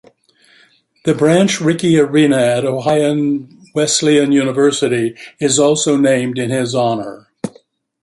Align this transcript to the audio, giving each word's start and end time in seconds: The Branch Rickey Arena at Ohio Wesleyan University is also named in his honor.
The 1.05 1.13
Branch 1.13 1.61
Rickey 1.61 1.99
Arena 1.99 2.35
at 2.37 2.65
Ohio 2.65 3.47
Wesleyan 3.75 4.31
University 4.31 5.15
is 5.39 5.59
also 5.59 5.95
named 5.95 6.39
in 6.39 6.49
his 6.49 6.73
honor. 6.73 7.27